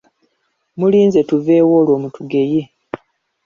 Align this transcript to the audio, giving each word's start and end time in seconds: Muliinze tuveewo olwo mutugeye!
Muliinze 0.79 1.19
tuveewo 1.29 1.73
olwo 1.81 1.95
mutugeye! 2.03 2.61